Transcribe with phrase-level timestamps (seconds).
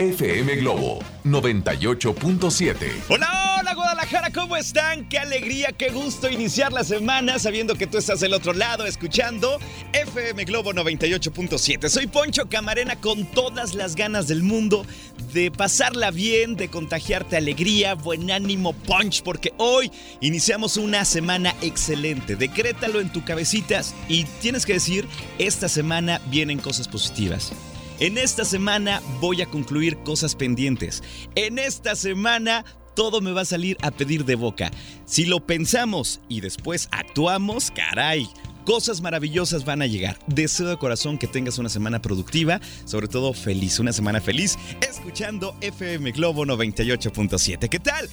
[0.00, 2.74] FM Globo 98.7.
[3.10, 5.06] Hola, hola Guadalajara, ¿cómo están?
[5.10, 9.58] Qué alegría, qué gusto iniciar la semana sabiendo que tú estás del otro lado escuchando
[9.92, 11.90] FM Globo 98.7.
[11.90, 14.86] Soy Poncho Camarena con todas las ganas del mundo
[15.34, 22.36] de pasarla bien, de contagiarte alegría, buen ánimo, punch, porque hoy iniciamos una semana excelente.
[22.36, 25.06] Decrétalo en tu cabecitas y tienes que decir,
[25.38, 27.52] esta semana vienen cosas positivas.
[28.00, 31.02] En esta semana voy a concluir cosas pendientes.
[31.34, 32.64] En esta semana
[32.96, 34.70] todo me va a salir a pedir de boca.
[35.04, 38.26] Si lo pensamos y después actuamos, caray.
[38.64, 40.18] Cosas maravillosas van a llegar.
[40.26, 45.54] Deseo de corazón que tengas una semana productiva, sobre todo feliz, una semana feliz, escuchando
[45.60, 47.68] FM Globo 98.7.
[47.68, 48.08] ¿Qué tal?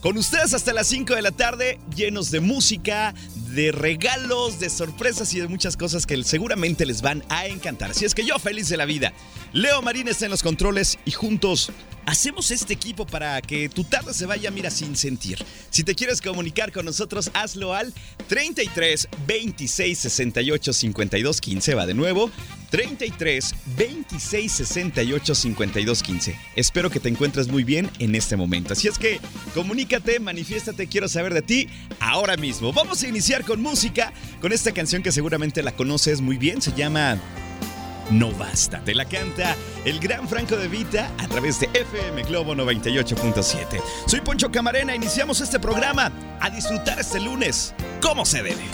[0.00, 5.34] Con ustedes hasta las 5 de la tarde, llenos de música, de regalos, de sorpresas
[5.34, 7.90] y de muchas cosas que seguramente les van a encantar.
[7.90, 9.12] Así es que yo feliz de la vida.
[9.52, 11.72] Leo Marín está en los controles y juntos
[12.06, 15.44] hacemos este equipo para que tu tarde se vaya, mira, sin sentir.
[15.70, 17.92] Si te quieres comunicar con nosotros, hazlo al
[18.28, 21.74] 33 26 68 52 15.
[21.74, 22.30] Va de nuevo.
[22.70, 26.38] 33 26 68 52 15.
[26.56, 28.74] Espero que te encuentres muy bien en este momento.
[28.74, 29.20] Así es que
[29.54, 31.68] comunícate, manifiéstate, quiero saber de ti
[32.00, 32.72] ahora mismo.
[32.72, 36.62] Vamos a iniciar con música, con esta canción que seguramente la conoces muy bien.
[36.62, 37.18] Se llama
[38.10, 38.82] no basta.
[38.84, 39.54] Te la canta
[39.84, 43.80] el gran Franco de Vita a través de FM Globo 98.7.
[44.06, 48.64] Soy Poncho Camarena, iniciamos este programa a disfrutar este lunes como se debe.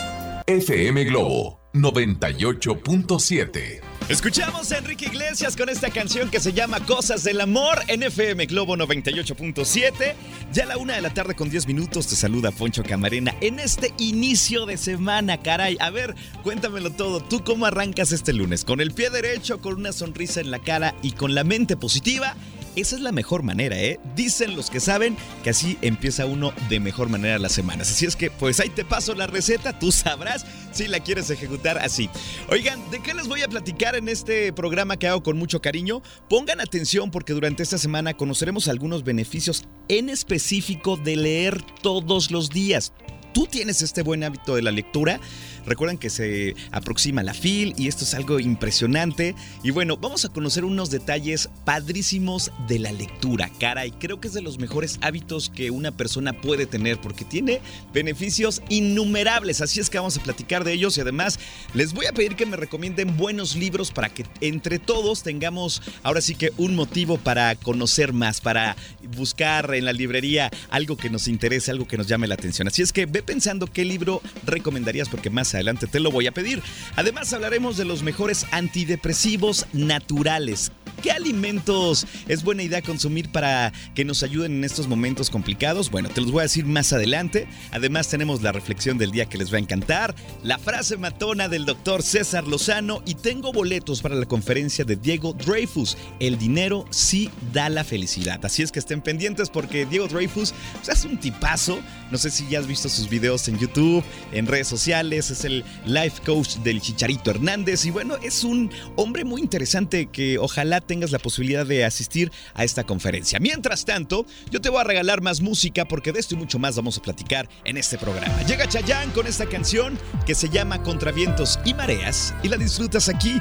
[0.46, 3.83] FM Globo 98.7.
[4.06, 8.44] Escuchamos a Enrique Iglesias con esta canción que se llama Cosas del Amor en FM
[8.44, 10.14] Globo 98.7.
[10.52, 13.58] Ya a la una de la tarde con 10 minutos te saluda Poncho Camarena en
[13.58, 15.78] este inicio de semana, caray.
[15.80, 17.20] A ver, cuéntamelo todo.
[17.22, 18.66] ¿Tú cómo arrancas este lunes?
[18.66, 22.36] ¿Con el pie derecho, con una sonrisa en la cara y con la mente positiva?
[22.76, 24.00] Esa es la mejor manera, ¿eh?
[24.16, 27.90] Dicen los que saben que así empieza uno de mejor manera las semanas.
[27.90, 31.78] Así es que, pues ahí te paso la receta, tú sabrás si la quieres ejecutar
[31.78, 32.10] así.
[32.50, 36.02] Oigan, ¿de qué les voy a platicar en este programa que hago con mucho cariño?
[36.28, 42.50] Pongan atención porque durante esta semana conoceremos algunos beneficios en específico de leer todos los
[42.50, 42.92] días.
[43.32, 45.20] ¿Tú tienes este buen hábito de la lectura?
[45.66, 49.34] Recuerden que se aproxima la FIL y esto es algo impresionante.
[49.62, 53.50] Y bueno, vamos a conocer unos detalles padrísimos de la lectura.
[53.58, 57.24] Cara, y creo que es de los mejores hábitos que una persona puede tener porque
[57.24, 57.60] tiene
[57.92, 59.60] beneficios innumerables.
[59.60, 61.38] Así es que vamos a platicar de ellos y además
[61.72, 66.20] les voy a pedir que me recomienden buenos libros para que entre todos tengamos ahora
[66.20, 68.76] sí que un motivo para conocer más, para
[69.16, 72.68] buscar en la librería algo que nos interese, algo que nos llame la atención.
[72.68, 76.32] Así es que ve pensando qué libro recomendarías porque más adelante te lo voy a
[76.32, 76.62] pedir.
[76.96, 80.72] Además hablaremos de los mejores antidepresivos naturales.
[81.02, 85.90] ¿Qué alimentos es buena idea consumir para que nos ayuden en estos momentos complicados?
[85.90, 87.46] Bueno, te los voy a decir más adelante.
[87.72, 91.64] Además tenemos la reflexión del día que les va a encantar, la frase matona del
[91.64, 95.96] doctor César Lozano y tengo boletos para la conferencia de Diego Dreyfus.
[96.20, 98.44] El dinero sí da la felicidad.
[98.44, 101.78] Así es que estén pendientes porque Diego Dreyfus pues, es un tipazo.
[102.10, 105.30] No sé si ya has visto sus videos en YouTube, en redes sociales.
[105.30, 107.84] Es el life coach del Chicharito Hernández.
[107.84, 112.64] Y bueno, es un hombre muy interesante que ojalá tengas la posibilidad de asistir a
[112.64, 113.38] esta conferencia.
[113.40, 116.76] Mientras tanto, yo te voy a regalar más música porque de esto y mucho más
[116.76, 118.42] vamos a platicar en este programa.
[118.42, 123.40] Llega Chayanne con esta canción que se llama Contravientos y Mareas y la disfrutas aquí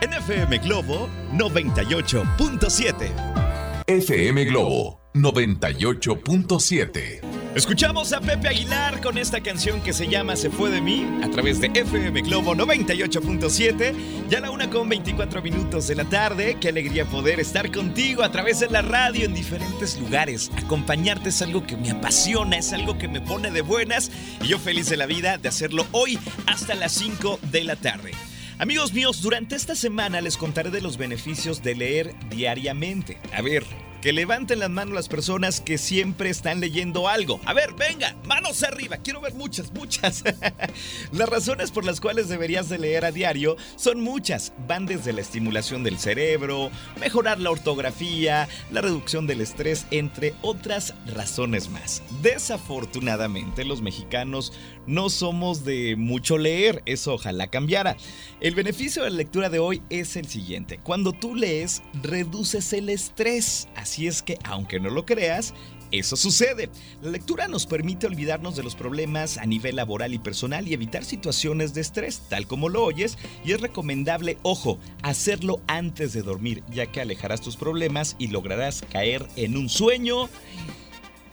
[0.00, 3.84] en FM Globo 98.7.
[3.86, 7.43] FM Globo 98.7.
[7.54, 11.30] Escuchamos a Pepe Aguilar con esta canción que se llama Se fue de mí a
[11.30, 13.94] través de FM Globo 98.7.
[14.28, 16.56] Ya la una con 24 minutos de la tarde.
[16.60, 20.50] Qué alegría poder estar contigo a través de la radio en diferentes lugares.
[20.56, 24.10] Acompañarte es algo que me apasiona, es algo que me pone de buenas
[24.42, 26.18] y yo feliz de la vida de hacerlo hoy
[26.48, 28.10] hasta las 5 de la tarde.
[28.58, 33.16] Amigos míos, durante esta semana les contaré de los beneficios de leer diariamente.
[33.32, 33.64] A ver,
[34.04, 37.40] que levanten las manos las personas que siempre están leyendo algo.
[37.46, 38.98] A ver, venga, manos arriba.
[38.98, 40.22] Quiero ver muchas, muchas.
[41.12, 44.52] las razones por las cuales deberías de leer a diario son muchas.
[44.68, 46.70] Van desde la estimulación del cerebro,
[47.00, 52.02] mejorar la ortografía, la reducción del estrés, entre otras razones más.
[52.20, 54.52] Desafortunadamente, los mexicanos
[54.86, 56.82] no somos de mucho leer.
[56.84, 57.96] Eso ojalá cambiara.
[58.42, 60.78] El beneficio de la lectura de hoy es el siguiente.
[60.82, 63.66] Cuando tú lees, reduces el estrés.
[64.02, 65.54] Es que, aunque no lo creas,
[65.90, 66.70] eso sucede.
[67.02, 71.04] La lectura nos permite olvidarnos de los problemas a nivel laboral y personal y evitar
[71.04, 76.64] situaciones de estrés, tal como lo oyes, y es recomendable, ojo, hacerlo antes de dormir,
[76.68, 80.28] ya que alejarás tus problemas y lograrás caer en un sueño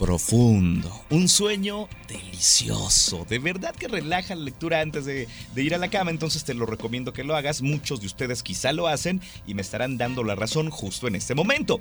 [0.01, 3.23] profundo, un sueño delicioso.
[3.29, 6.65] De verdad que relaja la lectura antes de, ir a la cama, entonces te lo
[6.65, 7.61] recomiendo que lo hagas.
[7.61, 11.35] Muchos de ustedes quizá lo hacen y me estarán dando la razón justo en este
[11.35, 11.79] momento.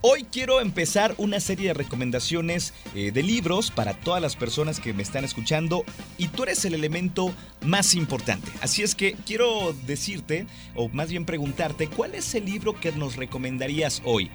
[0.00, 4.92] Hoy quiero empezar una serie de recomendaciones eh, de libros para todas las personas que
[4.92, 5.84] me están escuchando
[6.18, 8.50] y tú eres el elemento más importante.
[8.62, 13.14] Así es que quiero decirte, o más bien preguntarte, ¿cuál es el libro que nos
[13.14, 14.28] recomendarías hoy?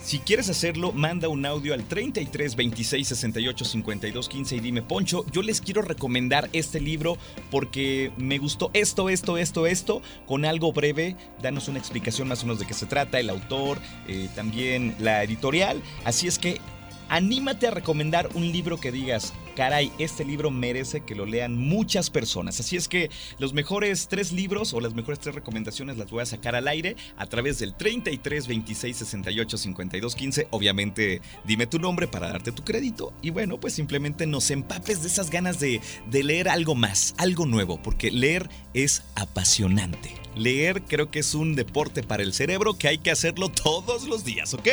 [0.00, 5.24] Si quieres hacerlo, manda un audio al 33 26 68 52 15 y dime, Poncho,
[5.30, 7.18] yo les quiero recomendar este libro
[7.50, 11.16] porque me gustó esto, esto, esto, esto, con algo breve.
[11.40, 13.78] Danos una explicación más o menos de qué se trata, el autor,
[14.08, 15.80] eh, también la editorial.
[16.04, 16.60] Así es que
[17.08, 22.10] anímate a recomendar un libro que digas, caray, este libro merece que lo lean muchas
[22.10, 22.60] personas.
[22.60, 26.26] Así es que los mejores tres libros o las mejores tres recomendaciones las voy a
[26.26, 30.48] sacar al aire a través del 33 26 68 52 15.
[30.50, 33.12] Obviamente, dime tu nombre para darte tu crédito.
[33.22, 37.46] Y bueno, pues simplemente nos empapes de esas ganas de, de leer algo más, algo
[37.46, 40.22] nuevo, porque leer es apasionante.
[40.34, 44.24] Leer creo que es un deporte para el cerebro que hay que hacerlo todos los
[44.24, 44.68] días, ¿ok?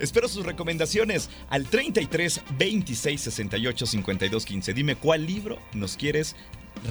[0.00, 4.72] Espero sus recomendaciones al 33 26 68 52 15.
[4.74, 6.36] Dime cuál libro nos quieres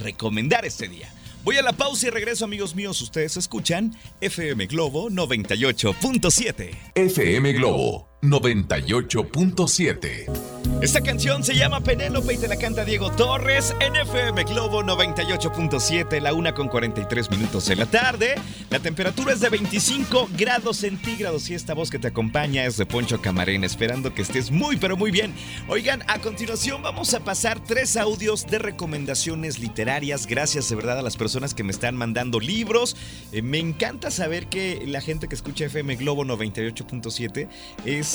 [0.02, 1.12] recomendar este día.
[1.44, 3.00] Voy a la pausa y regreso, amigos míos.
[3.00, 6.70] Ustedes escuchan FM Globo 98.7.
[6.94, 10.56] FM Globo 98.7.
[10.82, 16.20] Esta canción se llama Penélope y te la canta Diego Torres en FM Globo 98.7,
[16.20, 18.34] la una con 43 minutos de la tarde.
[18.68, 22.84] La temperatura es de 25 grados centígrados y esta voz que te acompaña es de
[22.84, 25.32] Poncho Camarena, esperando que estés muy pero muy bien.
[25.66, 30.26] Oigan, a continuación vamos a pasar tres audios de recomendaciones literarias.
[30.26, 32.96] Gracias de verdad a las personas que me están mandando libros.
[33.32, 37.48] Eh, me encanta saber que la gente que escucha FM Globo 98.7
[37.86, 38.05] es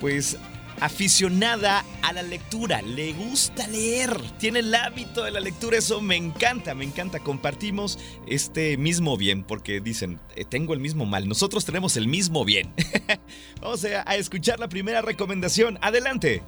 [0.00, 0.38] pues
[0.80, 6.16] aficionada a la lectura, le gusta leer, tiene el hábito de la lectura, eso me
[6.16, 7.20] encanta, me encanta.
[7.20, 12.44] Compartimos este mismo bien, porque dicen, eh, tengo el mismo mal, nosotros tenemos el mismo
[12.44, 12.72] bien.
[13.60, 16.42] Vamos a, a, escuchar la primera recomendación, adelante.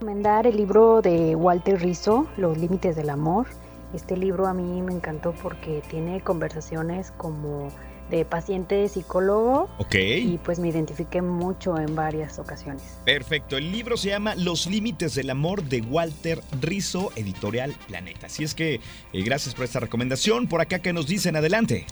[0.00, 3.46] Recomendar el libro de Walter Rizzo, Los Límites del Amor.
[3.94, 7.70] Este libro a mí me encantó porque tiene conversaciones como
[8.10, 9.70] de paciente psicólogo.
[9.78, 9.94] Ok.
[9.94, 12.82] Y pues me identifiqué mucho en varias ocasiones.
[13.04, 13.56] Perfecto.
[13.56, 18.26] El libro se llama Los Límites del Amor de Walter Rizzo, editorial Planeta.
[18.26, 18.74] Así es que
[19.12, 20.46] eh, gracias por esta recomendación.
[20.46, 21.86] Por acá que nos dicen, adelante.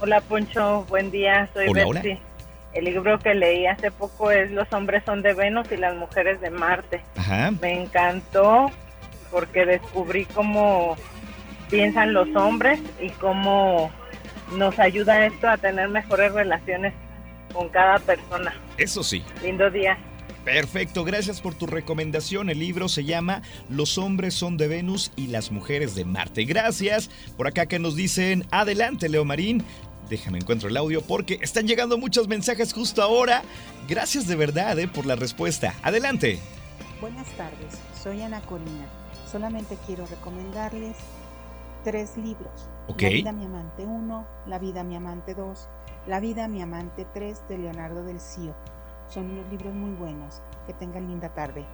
[0.00, 2.02] Hola Poncho, buen día, soy hola,
[2.72, 6.40] El libro que leí hace poco es Los hombres son de Venus y las mujeres
[6.40, 7.02] de Marte.
[7.16, 7.52] Ajá.
[7.60, 8.70] Me encantó
[9.30, 10.96] porque descubrí cómo
[11.70, 13.90] piensan los hombres y cómo
[14.52, 16.94] nos ayuda esto a tener mejores relaciones
[17.52, 18.54] con cada persona.
[18.78, 19.22] Eso sí.
[19.42, 19.98] Lindo día.
[20.44, 22.50] Perfecto, gracias por tu recomendación.
[22.50, 26.44] El libro se llama Los hombres son de Venus y las mujeres de Marte.
[26.44, 27.10] Gracias.
[27.36, 29.62] Por acá que nos dicen, adelante Leo Marín.
[30.10, 33.42] Déjame encuentro el audio porque están llegando muchos mensajes justo ahora.
[33.88, 35.74] Gracias de verdad eh, por la respuesta.
[35.82, 36.40] Adelante.
[37.00, 38.88] Buenas tardes, soy Ana Corina.
[39.30, 40.96] Solamente quiero recomendarles
[41.82, 42.68] tres libros.
[42.88, 45.68] La vida mi amante 1, La vida mi amante 2,
[46.06, 48.54] La vida mi amante 3 de Leonardo del Cio.
[49.08, 50.40] Son unos libros muy buenos.
[50.66, 51.64] Que tengan linda tarde.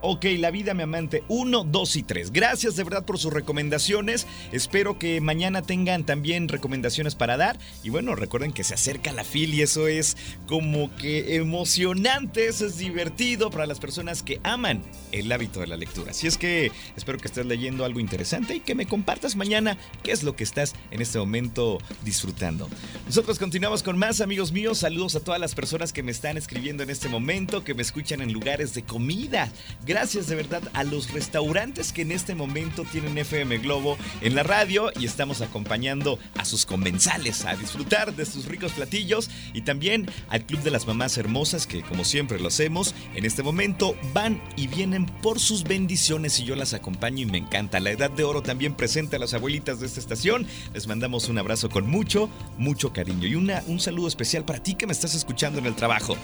[0.00, 2.30] Ok, La Vida Me Amante 1, 2 y 3.
[2.30, 4.28] Gracias de verdad por sus recomendaciones.
[4.52, 7.58] Espero que mañana tengan también recomendaciones para dar.
[7.82, 12.64] Y bueno, recuerden que se acerca la fil y eso es como que emocionante, eso
[12.64, 16.12] es divertido para las personas que aman el hábito de la lectura.
[16.12, 20.12] Así es que espero que estés leyendo algo interesante y que me compartas mañana qué
[20.12, 22.68] es lo que estás en este momento disfrutando.
[23.06, 24.78] Nosotros continuamos con más amigos míos.
[24.78, 28.20] Saludos a todas las personas que me están escribiendo en este momento, que me escuchan
[28.20, 29.50] en lugares de comida
[29.88, 34.42] Gracias de verdad a los restaurantes que en este momento tienen FM Globo en la
[34.42, 40.06] radio y estamos acompañando a sus comensales a disfrutar de sus ricos platillos y también
[40.28, 44.42] al Club de las Mamás Hermosas que como siempre lo hacemos, en este momento van
[44.56, 47.80] y vienen por sus bendiciones y yo las acompaño y me encanta.
[47.80, 50.46] La Edad de Oro también presenta a las abuelitas de esta estación.
[50.74, 52.28] Les mandamos un abrazo con mucho,
[52.58, 55.76] mucho cariño y una, un saludo especial para ti que me estás escuchando en el
[55.76, 56.14] trabajo.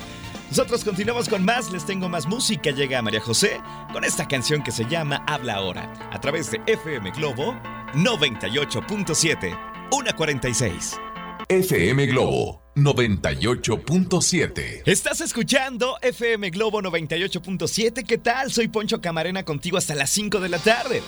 [0.48, 2.70] Nosotros continuamos con más, les tengo más música.
[2.70, 3.60] Llega María José
[3.92, 7.54] con esta canción que se llama Habla Ahora a través de FM Globo
[7.94, 9.58] 98.7,
[9.90, 11.00] 146.
[11.48, 14.82] FM Globo 98.7.
[14.86, 18.04] Estás escuchando FM Globo 98.7.
[18.04, 18.50] ¿Qué tal?
[18.50, 21.02] Soy Poncho Camarena contigo hasta las 5 de la tarde.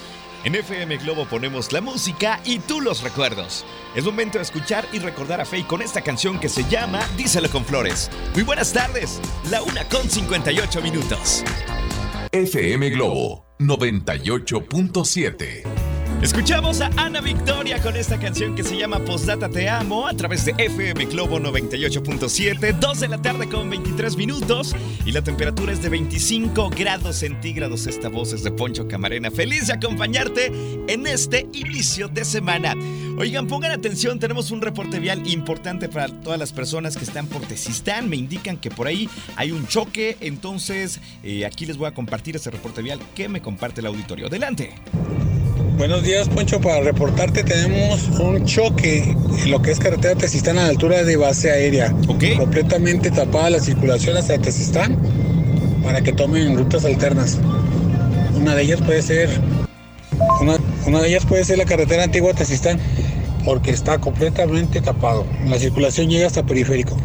[0.46, 3.64] En FM Globo ponemos la música y tú los recuerdos.
[3.96, 7.50] Es momento de escuchar y recordar a Faye con esta canción que se llama Díselo
[7.50, 8.08] con Flores.
[8.32, 11.42] Muy buenas tardes, la una con 58 minutos.
[12.30, 15.64] FM Globo 98.7.
[16.22, 20.46] Escuchamos a Ana Victoria con esta canción que se llama Postdata Te Amo a través
[20.46, 25.82] de FM Globo 98.7, 2 de la tarde con 23 minutos y la temperatura es
[25.82, 27.86] de 25 grados centígrados.
[27.86, 29.30] Esta voz es de Poncho Camarena.
[29.30, 30.50] Feliz de acompañarte
[30.88, 32.74] en este inicio de semana.
[33.18, 37.42] Oigan, pongan atención, tenemos un reporte vial importante para todas las personas que están por
[37.42, 38.08] Tesistán.
[38.08, 42.36] Me indican que por ahí hay un choque, entonces eh, aquí les voy a compartir
[42.36, 44.28] ese reporte vial que me comparte el auditorio.
[44.28, 44.72] Adelante.
[45.76, 46.58] Buenos días, Poncho.
[46.58, 51.16] Para reportarte, tenemos un choque en lo que es carretera Tesistán a la altura de
[51.16, 51.94] base aérea.
[52.38, 54.96] Completamente tapada la circulación hasta Tesistán
[55.84, 57.38] para que tomen rutas alternas.
[58.34, 59.28] Una de ellas puede ser.
[60.40, 60.56] Una,
[60.86, 62.80] una de ellas puede ser la carretera antigua Tesistán,
[63.44, 65.26] porque está completamente tapado.
[65.44, 66.96] La circulación llega hasta periférico.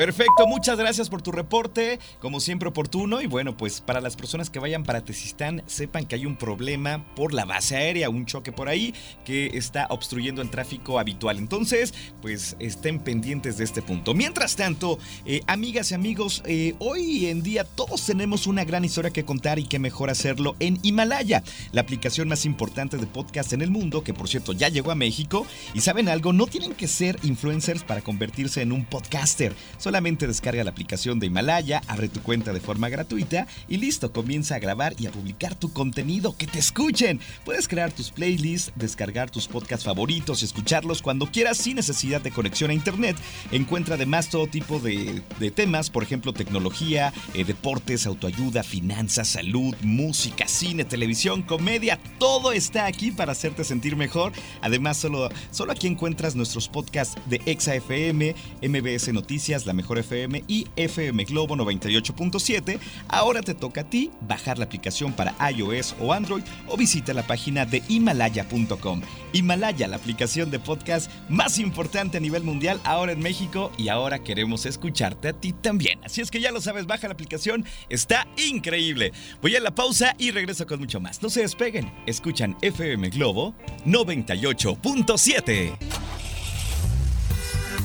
[0.00, 3.20] Perfecto, muchas gracias por tu reporte, como siempre oportuno.
[3.20, 7.04] Y bueno, pues para las personas que vayan para Tezistán, sepan que hay un problema
[7.14, 8.94] por la base aérea, un choque por ahí
[9.26, 11.36] que está obstruyendo el tráfico habitual.
[11.36, 11.92] Entonces,
[12.22, 14.14] pues estén pendientes de este punto.
[14.14, 19.10] Mientras tanto, eh, amigas y amigos, eh, hoy en día todos tenemos una gran historia
[19.10, 21.42] que contar y qué mejor hacerlo en Himalaya,
[21.72, 24.94] la aplicación más importante de podcast en el mundo, que por cierto ya llegó a
[24.94, 25.46] México.
[25.74, 29.54] Y saben algo, no tienen que ser influencers para convertirse en un podcaster.
[29.90, 34.54] Solamente descarga la aplicación de Himalaya, abre tu cuenta de forma gratuita y listo, comienza
[34.54, 37.18] a grabar y a publicar tu contenido, que te escuchen.
[37.44, 42.30] Puedes crear tus playlists, descargar tus podcasts favoritos y escucharlos cuando quieras sin necesidad de
[42.30, 43.16] conexión a internet.
[43.50, 45.24] Encuentra además todo tipo de,
[45.56, 52.86] temas, por ejemplo, tecnología, eh, deportes, autoayuda, finanzas, salud, música, cine, televisión, comedia, todo está
[52.86, 54.30] aquí para hacerte sentir mejor.
[54.60, 60.66] Además, solo, solo aquí encuentras nuestros podcasts de ExaFM, MBS Noticias, La Mejor FM y
[60.76, 62.78] FM Globo 98.7.
[63.08, 67.26] Ahora te toca a ti bajar la aplicación para iOS o Android o visita la
[67.26, 69.00] página de himalaya.com.
[69.32, 74.18] Himalaya, la aplicación de podcast más importante a nivel mundial ahora en México y ahora
[74.18, 75.98] queremos escucharte a ti también.
[76.04, 79.14] Así es que ya lo sabes, baja la aplicación, está increíble.
[79.40, 81.22] Voy a la pausa y regreso con mucho más.
[81.22, 83.54] No se despeguen, escuchan FM Globo
[83.86, 85.99] 98.7.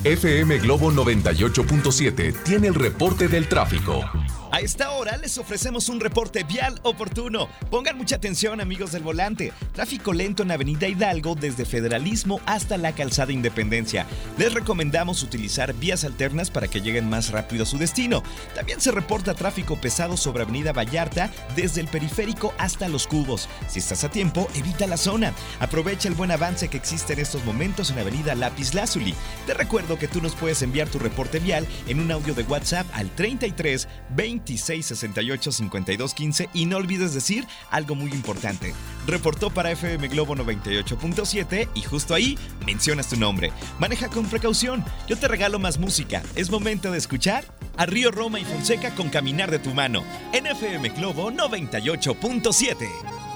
[0.04, 4.02] FM Globo 98.7 tiene el reporte del tráfico.
[4.56, 7.50] A esta hora les ofrecemos un reporte vial oportuno.
[7.70, 9.52] Pongan mucha atención amigos del volante.
[9.74, 14.06] Tráfico lento en Avenida Hidalgo desde Federalismo hasta la Calzada Independencia.
[14.38, 18.22] Les recomendamos utilizar vías alternas para que lleguen más rápido a su destino.
[18.54, 23.50] También se reporta tráfico pesado sobre Avenida Vallarta desde el periférico hasta Los Cubos.
[23.68, 25.34] Si estás a tiempo, evita la zona.
[25.60, 29.14] Aprovecha el buen avance que existe en estos momentos en Avenida Lápiz Lazuli.
[29.46, 32.86] Te recuerdo que tú nos puedes enviar tu reporte vial en un audio de WhatsApp
[32.94, 33.86] al 33
[34.16, 38.72] 20 26 68 52 15 y no olvides decir algo muy importante.
[39.06, 43.52] Reportó para FM Globo 98.7 y justo ahí mencionas tu nombre.
[43.78, 46.22] Maneja con precaución, yo te regalo más música.
[46.34, 47.44] Es momento de escuchar
[47.76, 52.88] a Río Roma y Fonseca con Caminar de tu mano en FM Globo 98.7.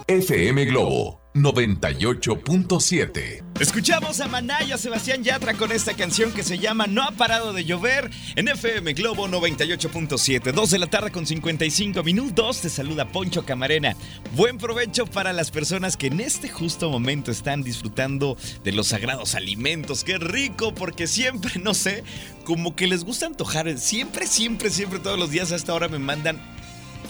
[0.07, 3.45] FM Globo 98.7.
[3.61, 7.65] Escuchamos a Manaya Sebastián Yatra con esta canción que se llama No ha parado de
[7.65, 10.53] llover en FM Globo 98.7.
[10.53, 12.63] 2 de la tarde con 55 minutos.
[12.63, 13.95] Te saluda Poncho Camarena.
[14.35, 19.37] Buen provecho para las personas que en este justo momento están disfrutando de los sagrados
[19.37, 20.03] alimentos.
[20.03, 22.03] Qué rico, porque siempre, no sé,
[22.43, 23.79] como que les gusta antojar.
[23.79, 26.41] Siempre, siempre, siempre, todos los días a esta hora me mandan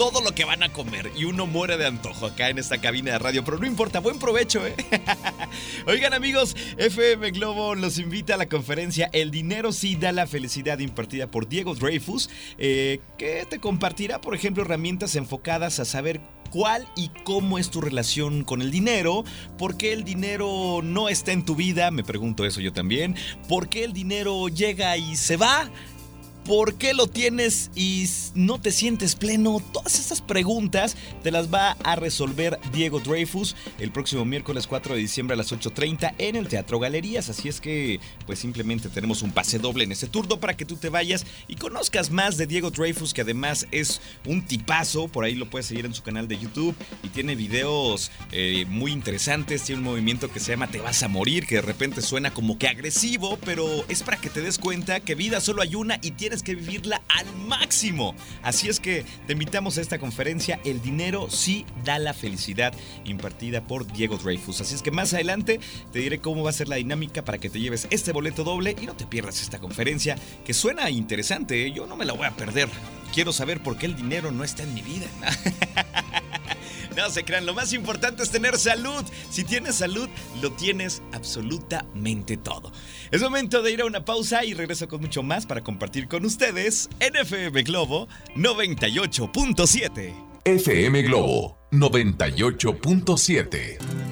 [0.00, 3.12] todo lo que van a comer y uno muere de antojo acá en esta cabina
[3.12, 4.74] de radio, pero no importa, buen provecho, ¿eh?
[5.86, 10.78] Oigan amigos, FM Globo los invita a la conferencia El dinero sí da la felicidad
[10.78, 16.88] impartida por Diego Dreyfus, eh, que te compartirá, por ejemplo, herramientas enfocadas a saber cuál
[16.96, 19.24] y cómo es tu relación con el dinero,
[19.56, 23.16] por qué el dinero no está en tu vida, me pregunto eso yo también,
[23.48, 25.70] por qué el dinero llega y se va,
[26.50, 29.62] ¿Por qué lo tienes y no te sientes pleno?
[29.72, 35.00] Todas estas preguntas te las va a resolver Diego Dreyfus el próximo miércoles 4 de
[35.00, 37.28] diciembre a las 8.30 en el Teatro Galerías.
[37.28, 40.74] Así es que pues simplemente tenemos un pase doble en ese turno para que tú
[40.74, 45.06] te vayas y conozcas más de Diego Dreyfus que además es un tipazo.
[45.06, 48.90] Por ahí lo puedes seguir en su canal de YouTube y tiene videos eh, muy
[48.90, 49.62] interesantes.
[49.62, 52.58] Tiene un movimiento que se llama Te vas a morir que de repente suena como
[52.58, 56.10] que agresivo pero es para que te des cuenta que vida solo hay una y
[56.10, 58.14] tiene que vivirla al máximo.
[58.42, 62.72] Así es que te invitamos a esta conferencia El dinero sí da la felicidad
[63.04, 64.60] impartida por Diego Dreyfus.
[64.60, 65.60] Así es que más adelante
[65.92, 68.76] te diré cómo va a ser la dinámica para que te lleves este boleto doble
[68.80, 71.66] y no te pierdas esta conferencia que suena interesante.
[71.66, 71.72] ¿eh?
[71.72, 72.68] Yo no me la voy a perder.
[73.12, 75.06] Quiero saber por qué el dinero no está en mi vida.
[77.00, 79.02] No se crean, lo más importante es tener salud.
[79.30, 80.06] Si tienes salud,
[80.42, 82.70] lo tienes absolutamente todo.
[83.10, 86.26] Es momento de ir a una pausa y regreso con mucho más para compartir con
[86.26, 90.12] ustedes en FM Globo 98.7.
[90.44, 94.09] FM Globo 98.7.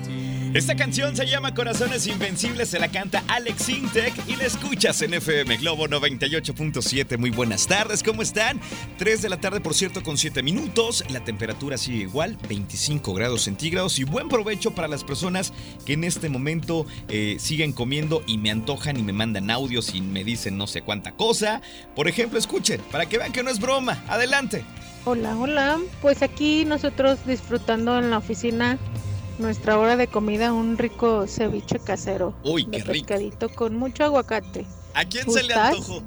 [0.59, 5.15] Esta canción se llama Corazones Invencibles, se la canta Alex Intec y la escuchas en
[5.15, 7.17] FM Globo 98.7.
[7.17, 8.61] Muy buenas tardes, ¿cómo están?
[8.97, 11.05] 3 de la tarde, por cierto, con 7 minutos.
[11.11, 14.01] La temperatura sigue igual, 25 grados centígrados.
[14.01, 15.53] Y buen provecho para las personas
[15.87, 20.01] que en este momento eh, siguen comiendo y me antojan y me mandan audios y
[20.01, 21.63] me dicen no sé cuánta cosa.
[21.95, 24.03] Por ejemplo, escuchen, para que vean que no es broma.
[24.09, 24.65] Adelante.
[25.05, 25.79] Hola, hola.
[26.03, 28.77] Pues aquí nosotros disfrutando en la oficina
[29.39, 32.35] nuestra hora de comida un rico ceviche casero.
[32.45, 32.93] Uy, qué rico.
[32.93, 34.67] Pescadito con mucho aguacate.
[34.95, 36.03] ¿A quién se le antojó?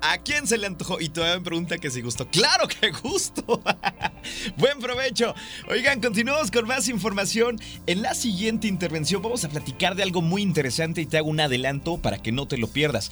[0.00, 1.00] ¿A quién se le antojó?
[1.00, 2.28] Y todavía me pregunta que si gustó.
[2.28, 3.62] ¡Claro que gusto!
[4.56, 5.34] Buen provecho.
[5.68, 7.60] Oigan, continuamos con más información.
[7.86, 11.40] En la siguiente intervención vamos a platicar de algo muy interesante y te hago un
[11.40, 13.10] adelanto para que no te lo pierdas.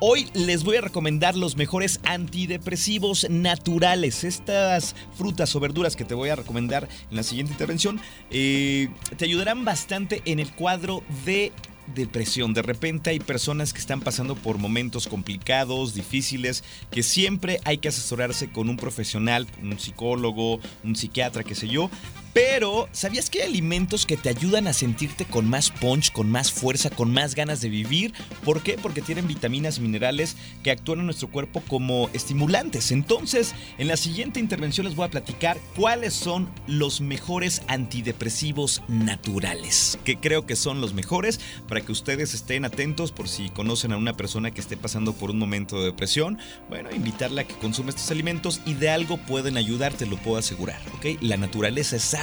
[0.00, 4.22] Hoy les voy a recomendar los mejores antidepresivos naturales.
[4.22, 9.24] Estas frutas o verduras que te voy a recomendar en la siguiente intervención eh, te
[9.24, 11.52] ayudarán bastante en el cuadro de
[11.94, 12.54] depresión.
[12.54, 17.88] De repente hay personas que están pasando por momentos complicados, difíciles, que siempre hay que
[17.88, 21.90] asesorarse con un profesional, un psicólogo, un psiquiatra, qué sé yo,
[22.32, 26.52] pero, ¿sabías que hay alimentos que te ayudan a sentirte con más punch, con más
[26.52, 28.12] fuerza, con más ganas de vivir?
[28.44, 28.78] ¿Por qué?
[28.80, 32.92] Porque tienen vitaminas y minerales que actúan en nuestro cuerpo como estimulantes.
[32.92, 39.98] Entonces, en la siguiente intervención les voy a platicar cuáles son los mejores antidepresivos naturales,
[40.04, 43.96] que creo que son los mejores para que ustedes estén atentos por si conocen a
[43.96, 46.38] una persona que esté pasando por un momento de depresión.
[46.68, 50.80] Bueno, invitarla a que consuma estos alimentos y de algo pueden ayudarte, lo puedo asegurar,
[50.96, 51.20] ¿ok?
[51.20, 52.14] La naturaleza es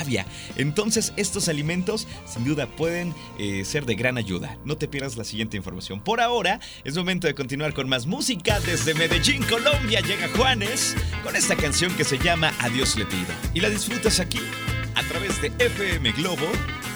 [0.56, 4.58] entonces estos alimentos sin duda pueden eh, ser de gran ayuda.
[4.66, 6.00] No te pierdas la siguiente información.
[6.02, 8.60] Por ahora es momento de continuar con más música.
[8.60, 13.34] Desde Medellín, Colombia llega Juanes con esta canción que se llama Adiós le pido.
[13.54, 14.42] Y la disfrutas aquí
[14.96, 16.48] a través de FM Globo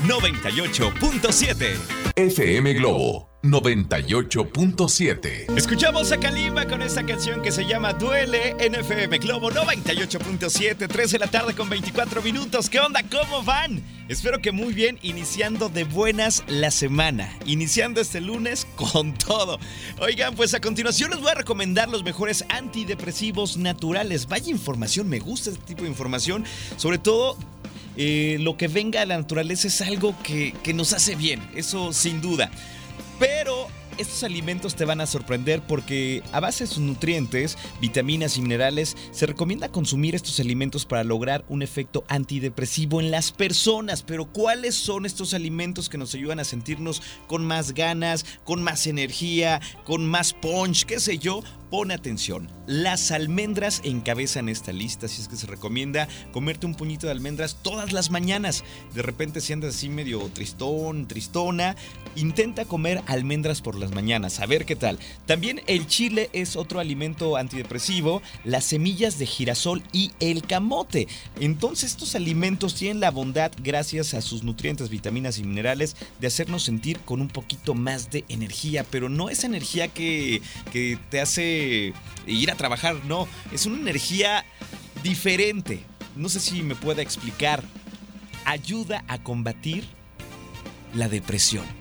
[0.06, 1.99] 98.7.
[2.20, 5.58] FM Globo 98.7.
[5.58, 11.18] Escuchamos a Kalimba con esta canción que se llama Duele FM Globo 98.7, 3 de
[11.18, 12.70] la tarde con 24 minutos.
[12.70, 13.04] ¿Qué onda?
[13.10, 13.82] ¿Cómo van?
[14.10, 19.58] Espero que muy bien, iniciando de buenas la semana, iniciando este lunes con todo.
[20.02, 24.28] Oigan, pues a continuación les voy a recomendar los mejores antidepresivos naturales.
[24.28, 26.44] Vaya información, me gusta este tipo de información,
[26.76, 27.38] sobre todo
[28.02, 31.92] eh, lo que venga de la naturaleza es algo que, que nos hace bien, eso
[31.92, 32.50] sin duda.
[33.20, 38.42] Pero estos alimentos te van a sorprender porque a base de sus nutrientes, vitaminas y
[38.42, 44.02] minerales, se recomienda consumir estos alimentos para lograr un efecto antidepresivo en las personas.
[44.02, 48.88] Pero ¿cuáles son estos alimentos que nos ayudan a sentirnos con más ganas, con más
[48.88, 51.44] energía, con más punch, qué sé yo?
[51.70, 52.50] Pon atención.
[52.66, 57.58] Las almendras encabezan esta lista, así es que se recomienda comerte un puñito de almendras
[57.62, 58.64] todas las mañanas.
[58.94, 61.76] De repente si andas así medio tristón, tristona,
[62.16, 65.00] intenta comer almendras por las mañanas, a ver qué tal.
[65.26, 71.08] También el chile es otro alimento antidepresivo, las semillas de girasol y el camote.
[71.40, 76.64] Entonces estos alimentos tienen la bondad, gracias a sus nutrientes, vitaminas y minerales, de hacernos
[76.64, 81.59] sentir con un poquito más de energía, pero no es energía que, que te hace
[82.28, 84.46] ir a trabajar, no, es una energía
[85.04, 85.84] diferente.
[86.16, 87.64] No sé si me pueda explicar.
[88.46, 89.86] Ayuda a combatir
[90.94, 91.79] la depresión.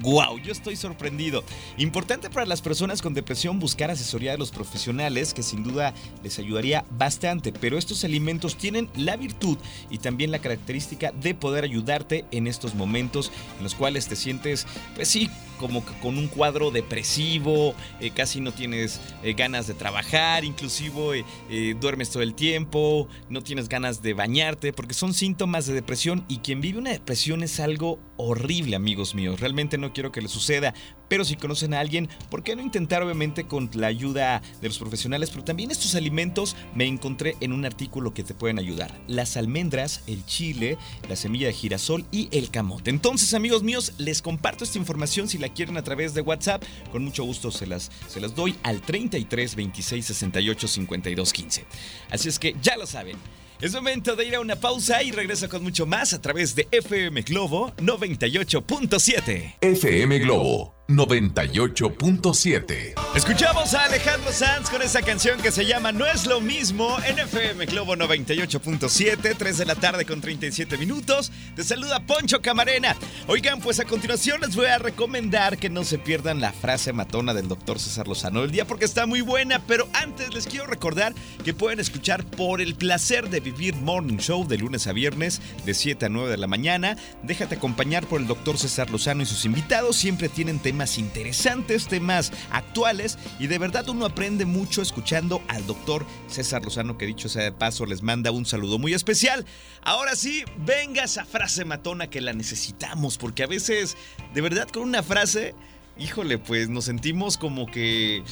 [0.00, 0.38] ¡Wow!
[0.38, 1.44] Yo estoy sorprendido.
[1.76, 6.38] Importante para las personas con depresión buscar asesoría de los profesionales, que sin duda les
[6.38, 7.52] ayudaría bastante.
[7.52, 9.58] Pero estos alimentos tienen la virtud
[9.90, 14.66] y también la característica de poder ayudarte en estos momentos en los cuales te sientes,
[14.94, 20.44] pues sí, como con un cuadro depresivo, eh, casi no tienes eh, ganas de trabajar,
[20.44, 25.74] inclusive eh, duermes todo el tiempo, no tienes ganas de bañarte, porque son síntomas de
[25.74, 29.40] depresión y quien vive una depresión es algo horrible, amigos míos.
[29.40, 30.74] Realmente no quiero que le suceda,
[31.08, 34.78] pero si conocen a alguien, ¿por qué no intentar obviamente con la ayuda de los
[34.78, 35.30] profesionales?
[35.30, 38.94] Pero también estos alimentos me encontré en un artículo que te pueden ayudar.
[39.06, 40.76] Las almendras, el chile,
[41.08, 42.90] la semilla de girasol y el camote.
[42.90, 46.62] Entonces, amigos míos, les comparto esta información si la quieren a través de WhatsApp.
[46.92, 51.64] Con mucho gusto se las, se las doy al 33 26 68 52 15.
[52.10, 53.16] Así es que ya lo saben.
[53.60, 56.68] Es momento de ir a una pausa y regreso con mucho más a través de
[56.70, 59.56] FM Globo 98.7.
[59.60, 62.94] FM Globo 98.7.
[63.14, 67.18] Escuchamos a Alejandro Sanz con esa canción que se llama No es lo mismo en
[67.18, 71.30] FM Globo 98.7, 3 de la tarde con 37 minutos.
[71.54, 72.96] Te saluda Poncho Camarena.
[73.26, 77.34] Oigan, pues a continuación les voy a recomendar que no se pierdan la frase matona
[77.34, 81.12] del doctor César Lozano del día porque está muy buena, pero antes les quiero recordar
[81.44, 85.74] que pueden escuchar por el placer de vivir Morning Show de lunes a viernes de
[85.74, 86.96] 7 a 9 de la mañana.
[87.24, 89.94] Déjate acompañar por el doctor César Lozano y sus invitados.
[89.94, 95.66] Siempre tienen temas temas interesantes, temas actuales y de verdad uno aprende mucho escuchando al
[95.66, 99.44] doctor César Lozano que dicho sea de paso les manda un saludo muy especial.
[99.82, 103.96] Ahora sí, venga esa frase matona que la necesitamos porque a veces
[104.34, 105.56] de verdad con una frase
[105.98, 108.22] híjole, pues nos sentimos como que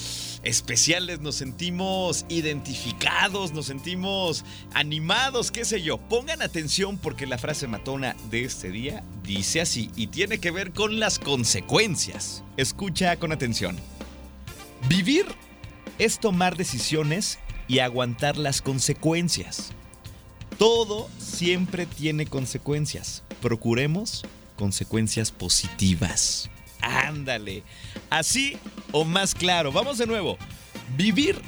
[0.43, 5.99] especiales, nos sentimos identificados, nos sentimos animados, qué sé yo.
[5.99, 10.73] Pongan atención porque la frase matona de este día dice así y tiene que ver
[10.73, 12.43] con las consecuencias.
[12.57, 13.77] Escucha con atención.
[14.89, 15.27] Vivir
[15.99, 19.73] es tomar decisiones y aguantar las consecuencias.
[20.59, 23.25] Todo siempre tiene consecuencias.
[23.43, 24.25] Procuremos
[24.57, 26.49] consecuencias positivas.
[26.81, 27.62] Ándale.
[28.11, 28.57] Así
[28.93, 29.73] o más claro.
[29.73, 30.39] Vamos de nuevo.
[30.97, 31.41] Vivir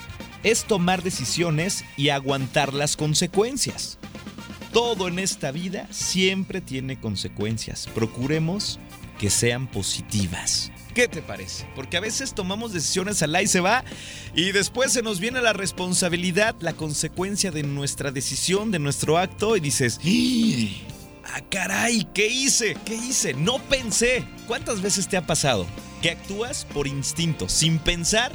[0.42, 3.98] es tomar decisiones y aguantar las consecuencias.
[4.72, 7.88] Todo en esta vida siempre tiene consecuencias.
[7.94, 8.78] Procuremos
[9.18, 10.70] que sean positivas.
[10.94, 11.66] ¿Qué te parece?
[11.74, 13.84] Porque a veces tomamos decisiones al y se va
[14.34, 19.56] y después se nos viene la responsabilidad, la consecuencia de nuestra decisión, de nuestro acto
[19.56, 20.00] y dices,
[21.24, 21.40] ¡Ah!
[21.50, 22.76] Caray, ¿qué hice?
[22.84, 23.34] ¿Qué hice?
[23.34, 24.24] No pensé.
[24.48, 25.66] ¿Cuántas veces te ha pasado
[26.00, 28.32] que actúas por instinto, sin pensar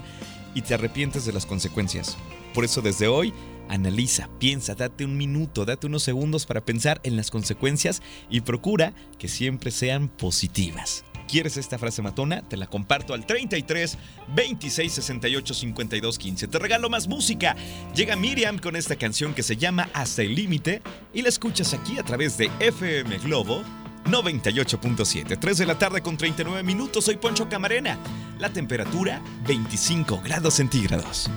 [0.54, 2.18] y te arrepientes de las consecuencias?
[2.54, 3.34] Por eso desde hoy,
[3.68, 8.94] analiza, piensa, date un minuto, date unos segundos para pensar en las consecuencias y procura
[9.18, 11.04] que siempre sean positivas.
[11.28, 12.48] ¿Quieres esta frase matona?
[12.48, 13.98] Te la comparto al 33
[14.36, 16.48] 26 68 52 15.
[16.48, 17.56] Te regalo más música.
[17.96, 21.98] Llega Miriam con esta canción que se llama Hasta el Límite y la escuchas aquí
[21.98, 23.64] a través de FM Globo
[24.06, 25.38] 98.7.
[25.40, 27.06] 3 de la tarde con 39 minutos.
[27.06, 27.98] Soy Poncho Camarena.
[28.40, 31.30] La temperatura 25 grados centígrados.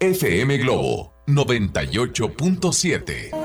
[0.00, 3.41] FM Globo 98.7.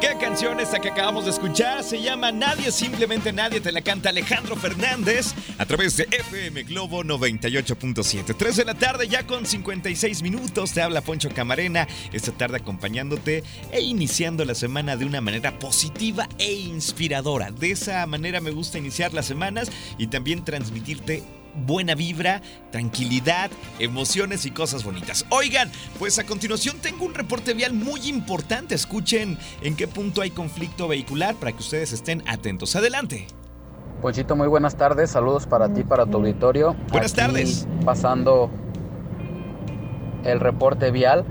[0.00, 1.84] ¿Qué canción esta que acabamos de escuchar?
[1.84, 3.60] Se llama Nadie, simplemente nadie.
[3.60, 8.34] Te la canta Alejandro Fernández a través de FM Globo 98.7.
[8.34, 10.72] 3 de la tarde, ya con 56 minutos.
[10.72, 16.26] Te habla Poncho Camarena esta tarde acompañándote e iniciando la semana de una manera positiva
[16.38, 17.50] e inspiradora.
[17.50, 21.22] De esa manera me gusta iniciar las semanas y también transmitirte
[21.54, 25.26] buena vibra, tranquilidad, emociones y cosas bonitas.
[25.30, 28.74] Oigan, pues a continuación tengo un reporte vial muy importante.
[28.74, 32.76] Escuchen en qué punto hay conflicto vehicular para que ustedes estén atentos.
[32.76, 33.26] Adelante.
[34.00, 35.10] Ponchito, muy buenas tardes.
[35.10, 36.74] Saludos para ti, para tu auditorio.
[36.90, 37.66] Buenas tardes.
[37.84, 38.50] Pasando
[40.24, 41.24] el reporte vial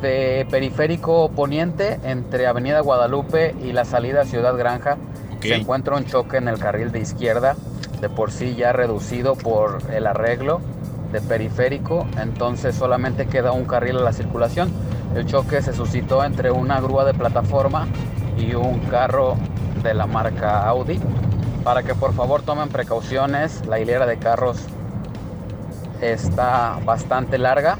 [0.00, 4.98] de Periférico Poniente entre Avenida Guadalupe y la salida Ciudad Granja.
[5.40, 7.56] Se encuentra un choque en el carril de izquierda
[8.00, 10.60] de por sí ya reducido por el arreglo
[11.12, 14.70] de periférico, entonces solamente queda un carril a la circulación.
[15.14, 17.88] El choque se suscitó entre una grúa de plataforma
[18.38, 19.36] y un carro
[19.82, 21.00] de la marca Audi.
[21.64, 24.58] Para que por favor tomen precauciones, la hilera de carros
[26.00, 27.76] está bastante larga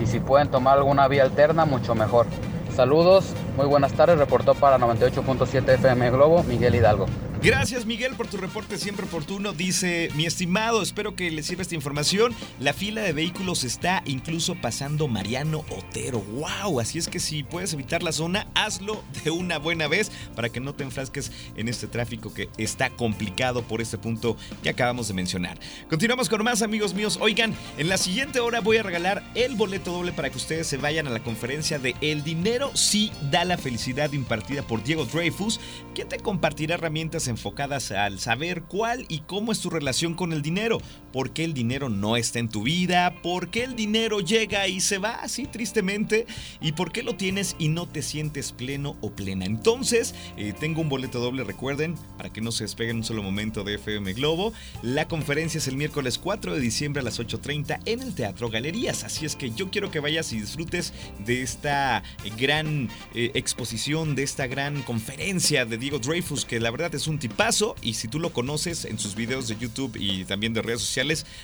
[0.00, 2.26] y si pueden tomar alguna vía alterna, mucho mejor.
[2.74, 7.04] Saludos, muy buenas tardes, reportó para 98.7 FM Globo, Miguel Hidalgo.
[7.42, 9.54] Gracias Miguel por tu reporte siempre oportuno.
[9.54, 12.34] Dice, mi estimado, espero que le sirva esta información.
[12.58, 16.20] La fila de vehículos está incluso pasando Mariano Otero.
[16.20, 16.80] ¡Wow!
[16.80, 20.60] Así es que si puedes evitar la zona, hazlo de una buena vez para que
[20.60, 25.14] no te enfrasques en este tráfico que está complicado por este punto que acabamos de
[25.14, 25.58] mencionar.
[25.88, 27.18] Continuamos con más amigos míos.
[27.22, 30.76] Oigan, en la siguiente hora voy a regalar el boleto doble para que ustedes se
[30.76, 35.58] vayan a la conferencia de El dinero sí da la felicidad impartida por Diego Dreyfus,
[35.94, 40.42] que te compartirá herramientas enfocadas al saber cuál y cómo es tu relación con el
[40.42, 40.78] dinero,
[41.12, 44.80] por qué el dinero no está en tu vida, por qué el dinero llega y
[44.80, 46.26] se va así tristemente.
[46.60, 49.44] Y por qué lo tienes y no te sientes pleno o plena.
[49.44, 53.64] Entonces, eh, tengo un boleto doble, recuerden, para que no se despeguen un solo momento
[53.64, 54.52] de FM Globo.
[54.82, 59.04] La conferencia es el miércoles 4 de diciembre a las 8.30 en el Teatro Galerías,
[59.04, 60.92] así es que yo quiero que vayas y disfrutes
[61.24, 62.02] de esta
[62.38, 67.18] gran eh, exposición, de esta gran conferencia de Diego Dreyfus, que la verdad es un
[67.18, 67.74] tipazo.
[67.82, 70.99] Y si tú lo conoces en sus videos de YouTube y también de redes sociales,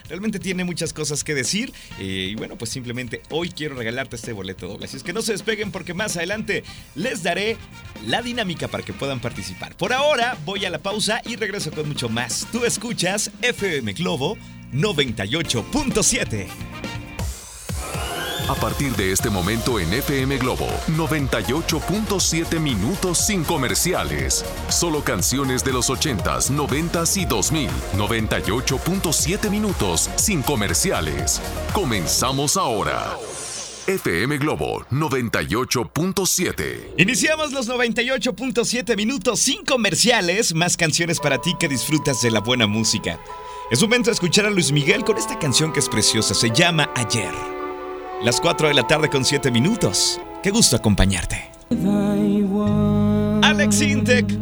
[0.08, 1.72] realmente tiene muchas cosas que decir.
[1.98, 4.86] Eh, y bueno, pues simplemente hoy quiero regalarte este boleto doble.
[4.86, 6.64] Así es que no se despeguen porque más adelante
[6.94, 7.56] les daré
[8.06, 9.76] la dinámica para que puedan participar.
[9.76, 12.46] Por ahora voy a la pausa y regreso con mucho más.
[12.52, 14.36] Tú escuchas FM Globo
[14.72, 16.95] 98.7.
[18.48, 24.44] A partir de este momento en FM Globo, 98.7 minutos sin comerciales.
[24.68, 27.68] Solo canciones de los 80s, 90s y 2000.
[27.96, 31.42] 98.7 minutos sin comerciales.
[31.72, 33.18] Comenzamos ahora.
[33.88, 36.94] FM Globo 98.7.
[36.98, 42.68] Iniciamos los 98.7 minutos sin comerciales, más canciones para ti que disfrutas de la buena
[42.68, 43.18] música.
[43.72, 46.88] Es momento de escuchar a Luis Miguel con esta canción que es preciosa, se llama
[46.94, 47.55] Ayer.
[48.22, 50.18] Las 4 de la tarde con 7 minutos.
[50.42, 51.50] Qué gusto acompañarte.
[53.42, 53.80] Alex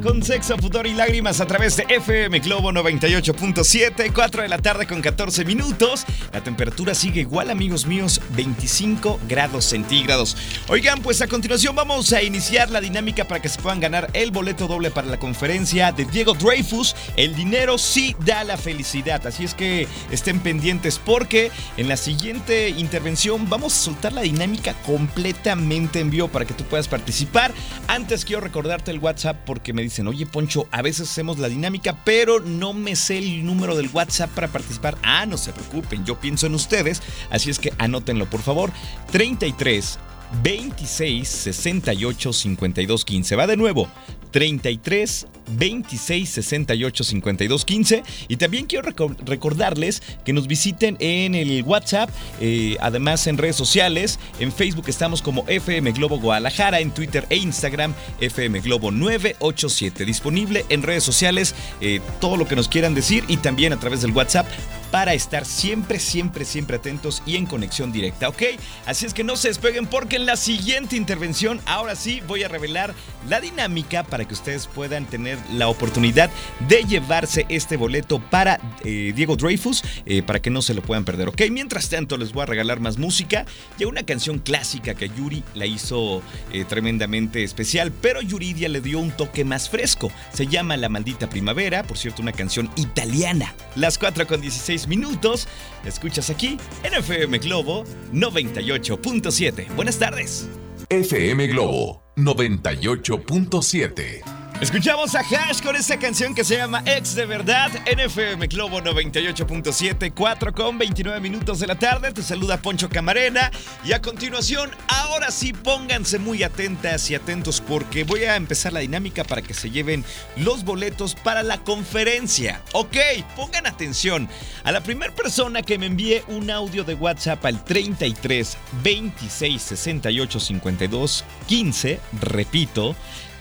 [0.03, 4.87] Con sexo, pudor y lágrimas a través de FM Globo 98.7, 4 de la tarde
[4.87, 6.05] con 14 minutos.
[6.33, 10.37] La temperatura sigue igual, amigos míos, 25 grados centígrados.
[10.69, 14.31] Oigan, pues a continuación vamos a iniciar la dinámica para que se puedan ganar el
[14.31, 16.95] boleto doble para la conferencia de Diego Dreyfus.
[17.17, 22.69] El dinero sí da la felicidad, así es que estén pendientes porque en la siguiente
[22.69, 27.53] intervención vamos a soltar la dinámica completamente en vivo para que tú puedas participar
[27.89, 31.97] antes quiero recordarte el WhatsApp porque me dicen, oye Poncho, a veces hacemos la dinámica,
[32.05, 34.97] pero no me sé el número del WhatsApp para participar.
[35.03, 38.71] Ah, no se preocupen, yo pienso en ustedes, así es que anótenlo por favor.
[39.13, 39.99] 33
[40.43, 43.37] 26 68 52 15.
[43.37, 43.89] Va de nuevo.
[44.31, 48.03] 33 26 68 52 15.
[48.29, 48.91] Y también quiero
[49.25, 54.19] recordarles que nos visiten en el WhatsApp, eh, además en redes sociales.
[54.41, 60.05] En Facebook estamos como FM Globo Guadalajara, en Twitter e Instagram FM Globo 987.
[60.05, 64.03] Disponible en redes sociales eh, todo lo que nos quieran decir y también a través
[64.03, 64.47] del WhatsApp
[64.95, 68.43] para estar siempre, siempre, siempre atentos y en conexión directa, ¿ok?
[68.87, 72.49] Así es que no se despeguen porque en la siguiente intervención, ahora sí, voy a
[72.49, 72.95] revelar
[73.29, 76.31] la dinámica para que ustedes puedan tener la oportunidad
[76.69, 81.05] de llevarse este boleto para eh, Diego Dreyfus, eh, para que no se lo puedan
[81.05, 81.43] perder, ¿ok?
[81.51, 85.67] Mientras tanto, les voy a regalar más música y una canción clásica que Yuri la
[85.67, 90.13] hizo eh, tremendamente especial, pero Yuridia le dio un toque más fresco.
[90.33, 93.57] Se llama La Maldita Primavera, por cierto, una canción italiana.
[93.75, 95.47] Las 4 con 16 minutos.
[95.85, 99.75] Escuchas aquí en FM Globo 98.7.
[99.75, 100.49] Buenas tardes.
[100.89, 104.44] FM Globo 98.7.
[104.61, 108.81] Escuchamos a Hash con esta canción que se llama Ex de Verdad en FM Globo
[108.81, 112.13] 98.7, 4 con 29 minutos de la tarde.
[112.13, 113.51] Te saluda Poncho Camarena.
[113.85, 118.81] Y a continuación, ahora sí pónganse muy atentas y atentos porque voy a empezar la
[118.81, 120.05] dinámica para que se lleven
[120.37, 122.63] los boletos para la conferencia.
[122.73, 122.97] Ok,
[123.35, 124.29] pongan atención.
[124.63, 130.41] A la primera persona que me envíe un audio de WhatsApp al 33 26 68
[130.41, 132.95] 52 15, repito,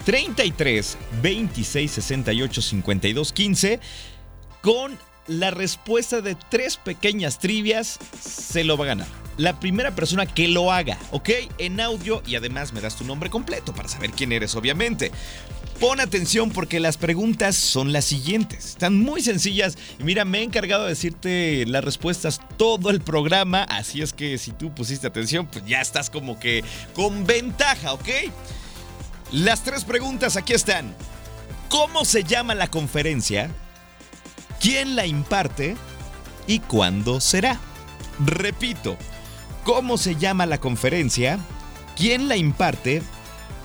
[0.05, 3.79] 33 26 68 52 15
[4.61, 9.07] con la respuesta de tres pequeñas trivias se lo va a ganar.
[9.37, 11.29] la primera persona que lo haga, ¿ok?
[11.57, 15.11] En audio y además me das tu nombre completo para saber quién eres, obviamente.
[15.79, 18.65] Pon atención porque las preguntas son las siguientes.
[18.65, 19.77] Están muy sencillas.
[19.97, 23.63] Mira, me he encargado de decirte las respuestas todo el programa.
[23.63, 26.63] Así es que si tú pusiste atención, pues ya estás como que
[26.93, 28.07] con ventaja, ¿ok?
[29.33, 30.93] Las tres preguntas aquí están.
[31.67, 33.49] ¿Cómo se llama la conferencia?
[34.61, 35.75] ¿Quién la imparte?
[36.45, 37.59] ¿Y cuándo será?
[38.23, 38.95] Repito,
[39.63, 41.39] ¿cómo se llama la conferencia?
[41.95, 43.01] ¿Quién la imparte?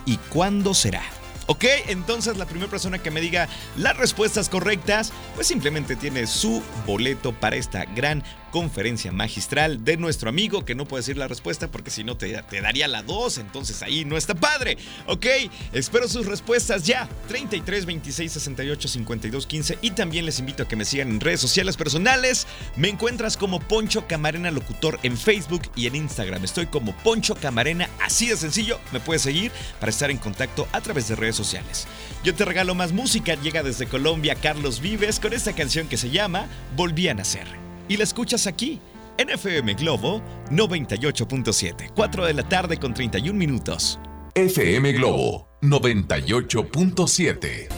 [0.07, 1.03] ¿Y cuándo será?
[1.49, 1.67] ¿Ok?
[1.89, 7.35] Entonces la primera persona que me diga las respuestas correctas, pues simplemente tiene su boleto
[7.35, 11.91] para esta gran conferencia magistral de nuestro amigo, que no puede decir la respuesta porque
[11.91, 14.79] si no te, te daría la 2, entonces ahí no está padre.
[15.07, 15.27] Ok,
[15.73, 17.09] espero sus respuestas ya.
[17.29, 21.41] 33 26 68 52 15 y también les invito a que me sigan en redes
[21.41, 22.47] sociales personales.
[22.77, 26.45] Me encuentras como Poncho Camarena Locutor en Facebook y en Instagram.
[26.45, 28.81] Estoy como Poncho Camarena, así de sencillo.
[28.93, 31.87] Me puedes seguir para estar en contacto a través de redes sociales.
[32.25, 33.35] Yo te regalo más música.
[33.35, 37.97] Llega desde Colombia Carlos Vives con esta canción que se llama Volví a nacer y
[37.97, 38.79] la escuchas aquí,
[39.17, 43.99] en FM Globo 98.7, 4 de la tarde con 31 minutos.
[44.35, 47.69] FM Globo 98.7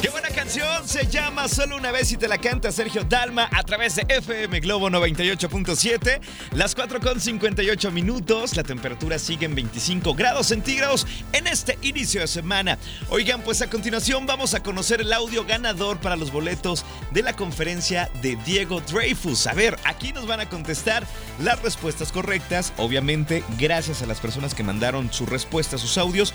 [0.00, 3.62] Qué buena canción, se llama Solo una vez y te la canta Sergio Dalma a
[3.64, 6.20] través de FM Globo 98.7.
[6.52, 12.22] Las 4 con 58 minutos, la temperatura sigue en 25 grados centígrados en este inicio
[12.22, 12.78] de semana.
[13.10, 17.34] Oigan, pues a continuación vamos a conocer el audio ganador para los boletos de la
[17.34, 19.46] conferencia de Diego Dreyfus.
[19.48, 21.06] A ver, aquí nos van a contestar
[21.40, 26.32] las respuestas correctas, obviamente gracias a las personas que mandaron su respuesta, sus audios.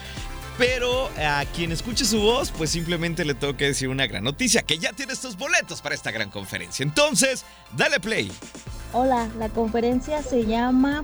[0.57, 4.61] Pero a quien escuche su voz, pues simplemente le tengo que decir una gran noticia,
[4.61, 6.83] que ya tiene estos boletos para esta gran conferencia.
[6.83, 7.43] Entonces,
[7.75, 8.31] dale play.
[8.93, 11.03] Hola, la conferencia se llama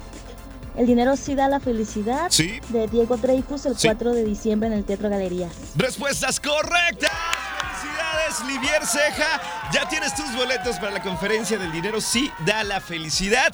[0.77, 2.61] El dinero sí da la felicidad ¿Sí?
[2.69, 5.51] de Diego Dreyfus el 4 de diciembre en el Teatro Galerías.
[5.75, 7.11] Respuestas correctas.
[8.47, 9.41] Livier Ceja.
[9.73, 13.53] Ya tienes tus boletos para la conferencia del dinero sí da la felicidad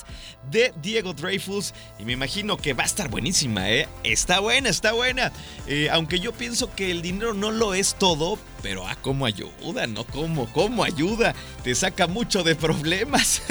[0.49, 1.73] de Diego Dreyfus.
[1.99, 3.88] Y me imagino que va a estar buenísima, ¿eh?
[4.03, 5.32] Está buena, está buena.
[5.67, 9.88] Eh, aunque yo pienso que el dinero no lo es todo, pero ah, cómo ayuda,
[9.88, 10.03] ¿no?
[10.03, 10.51] ¿Cómo?
[10.51, 11.34] ¿Cómo ayuda?
[11.63, 13.41] Te saca mucho de problemas.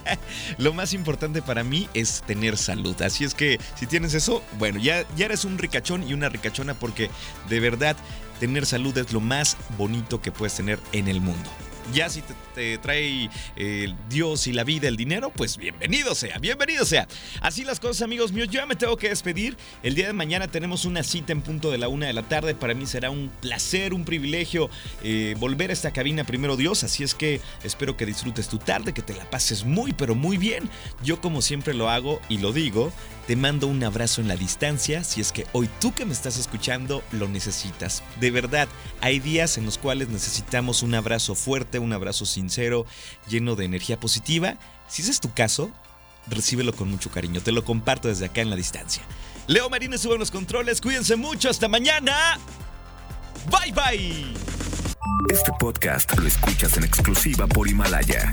[0.58, 3.00] lo más importante para mí es tener salud.
[3.00, 6.74] Así es que si tienes eso, bueno, ya, ya eres un ricachón y una ricachona
[6.74, 7.10] porque
[7.48, 7.96] de verdad
[8.40, 11.48] tener salud es lo más bonito que puedes tener en el mundo.
[11.92, 12.22] Ya si
[12.54, 17.08] te, trae eh, Dios y la vida, el dinero, pues bienvenido sea, bienvenido sea.
[17.40, 18.48] Así las cosas, amigos míos.
[18.50, 19.56] Yo ya me tengo que despedir.
[19.82, 22.54] El día de mañana tenemos una cita en punto de la una de la tarde.
[22.54, 24.68] Para mí será un placer, un privilegio
[25.02, 26.84] eh, volver a esta cabina primero Dios.
[26.84, 30.36] Así es que espero que disfrutes tu tarde, que te la pases muy, pero muy
[30.36, 30.68] bien.
[31.02, 32.92] Yo como siempre lo hago y lo digo,
[33.28, 36.38] te mando un abrazo en la distancia si es que hoy tú que me estás
[36.38, 38.02] escuchando lo necesitas.
[38.20, 38.68] De verdad,
[39.02, 42.86] hay días en los cuales necesitamos un abrazo fuerte, un abrazo sincero,
[43.28, 44.56] lleno de energía positiva.
[44.88, 45.70] Si ese es tu caso,
[46.28, 47.42] recíbelo con mucho cariño.
[47.42, 49.02] Te lo comparto desde acá en la distancia.
[49.46, 50.80] Leo Marines sube los controles.
[50.80, 51.50] Cuídense mucho.
[51.50, 52.38] Hasta mañana.
[53.50, 54.24] Bye bye.
[55.30, 58.32] Este podcast lo escuchas en exclusiva por Himalaya.